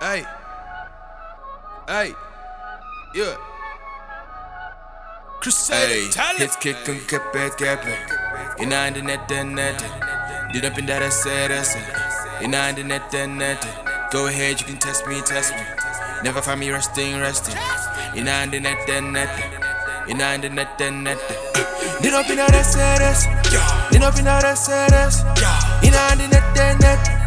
[0.00, 0.24] Hey.
[1.86, 2.14] Hey.
[3.14, 3.36] Yeah.
[5.42, 6.14] Crusade.
[6.14, 7.92] Hey, hits kicken, keppe, keppe.
[8.62, 10.52] Ina the net, the net, net.
[10.54, 12.42] Did up in that, I said, I said.
[12.42, 14.10] Ina the net, net, net.
[14.10, 15.60] Go ahead, you can test me, test me.
[16.24, 17.58] Never find me resting, resting.
[18.16, 20.08] Ina the net, net, net.
[20.08, 21.18] Ina the net, net, net.
[22.00, 23.92] Did up in that, I said, I said.
[23.92, 25.28] Did up in that, I said, I said.
[25.84, 27.20] Ina the net, net, net.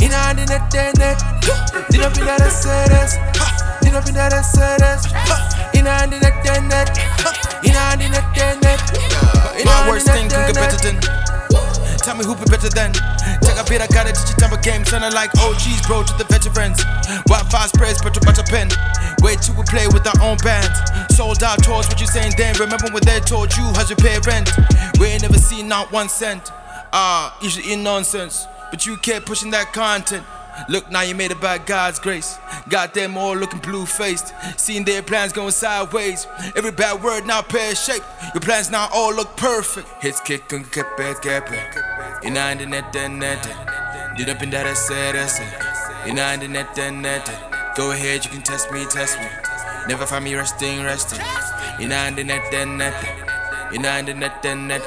[0.00, 2.00] Ina the net, net, net.
[2.00, 3.82] Did up in that, I said, I said.
[3.82, 5.76] Did up in that, I said, I said.
[5.76, 6.88] Ina the net, net, net.
[7.64, 8.80] Ina the net, net, net.
[9.64, 10.96] My worst thing can get better than.
[12.02, 12.92] Tell me who be better than.
[13.42, 14.84] Take a bit, I got it, teach you time of game.
[14.84, 16.82] Sounding like OGs, bro, to the veterans.
[17.30, 18.68] Wi Fi sprays, but to butter pen.
[19.22, 20.74] Wait till we play with our own bands.
[21.14, 22.54] Sold out tours, what you saying then?
[22.58, 24.50] Remember when they told you how to pay rent?
[24.98, 26.50] We ain't never seen not one cent.
[26.92, 28.46] Ah, you should eat nonsense.
[28.70, 30.24] But you kept pushing that content.
[30.68, 32.38] Look, now you made it by God's grace.
[32.68, 34.34] Got them all looking blue faced.
[34.56, 36.26] Seeing their plans going sideways.
[36.56, 38.06] Every bad word now pear shaped.
[38.34, 39.88] Your plans now all look perfect.
[40.00, 42.24] Hits kick and kepe kepe.
[42.24, 44.16] Ina the net, net, net.
[44.16, 46.08] Did up in that, I said, I said.
[46.08, 47.74] Ina the net, net, net.
[47.76, 49.26] Go ahead, you can test me, test me.
[49.88, 51.20] Never find me resting, resting.
[51.80, 52.94] Ina the net, net, net.
[53.72, 54.82] Ina the net, net, net.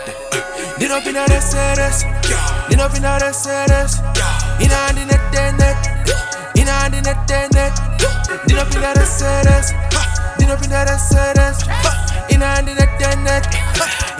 [0.79, 2.69] Did up in that, I said, I said.
[2.69, 3.84] Did up in that, I said, I said.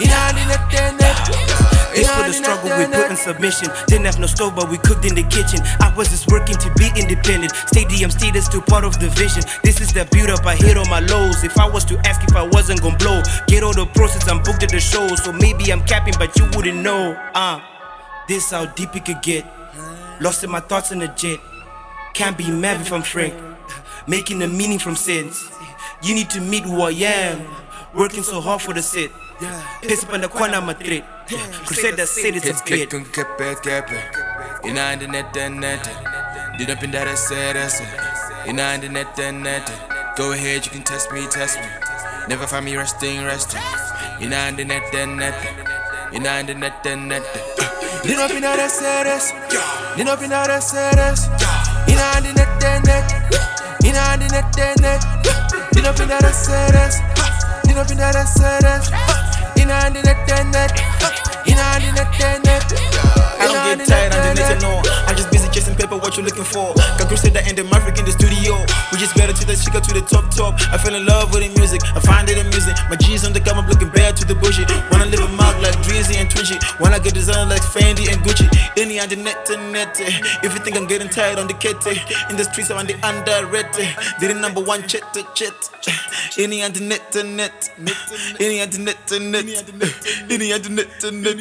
[0.00, 0.16] Ina.
[1.96, 3.68] It's for the struggle we put in submission.
[3.86, 5.60] Didn't have no stove, but we cooked in the kitchen.
[5.80, 7.52] I was just working to be independent.
[7.68, 9.42] Stadium status still part of the vision.
[9.64, 11.42] This is the build up, I hit on my lows.
[11.44, 14.42] If I was to ask if I wasn't gonna blow, get all the process, I'm
[14.42, 15.08] booked at the show.
[15.16, 17.16] So maybe I'm capping, but you wouldn't know.
[17.34, 17.60] Uh,
[18.28, 19.46] this how deep it could get.
[20.20, 21.40] Lost in my thoughts in the jet.
[22.12, 23.34] Can't be mad if I'm frank.
[24.06, 25.50] Making a meaning from sins.
[26.02, 27.46] You need to meet who I am.
[27.94, 29.10] Working so hard for the set.
[29.82, 31.04] Piss up in the corner, I'm a threat.
[31.66, 32.92] Crusader said it's a kick bit.
[32.94, 34.64] and kepe kepe.
[34.64, 36.58] Ina the net, net, net.
[36.58, 38.48] Did up in that, I said, I said.
[38.48, 40.16] Ina the net, net, net.
[40.16, 41.66] Go ahead, you can test me, test me.
[42.28, 43.60] Never find me resting, resting.
[44.20, 46.14] Ina the net, net, net.
[46.14, 47.22] Ina the net, net, net.
[48.02, 49.96] Did up in that, I said, I said.
[49.96, 51.90] Did up in that, I said, I said.
[51.90, 52.35] Ina the
[56.06, 57.02] In that, I said, said.
[57.66, 58.62] That, said, said.
[59.58, 59.66] The
[60.04, 60.14] the
[63.50, 64.82] don't get tired, I'm no.
[65.10, 66.74] I'm just busy chasing paper, what you looking for?
[66.98, 68.54] Got Crusader and the Maverick in the studio.
[68.92, 70.54] We just better to the chica to the top top.
[70.70, 72.74] I fell in love with the music, I find it amusing.
[72.90, 74.62] My G's on the come up looking bad to the bushy.
[74.90, 76.58] Wanna live a mouth like Drizzy and Twitchy.
[76.78, 78.46] Wanna get design like Fendi and Gucci.
[78.76, 79.98] Any on the net to net.
[79.98, 81.98] If you think I'm getting tired on the kete,
[82.30, 83.88] in the streets I'm on the underrated.
[84.20, 84.82] Did the number one
[86.38, 86.70] chat
[87.12, 87.70] to chat.
[88.40, 89.44] Any the net to net.
[90.30, 91.40] Any the net to net.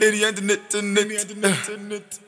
[0.00, 1.00] Any the net to net.
[1.00, 2.20] Any the net to net.